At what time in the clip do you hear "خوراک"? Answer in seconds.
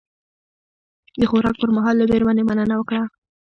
1.29-1.55